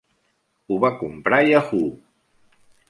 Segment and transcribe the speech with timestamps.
[0.71, 1.95] Ho va comprar Yahoo!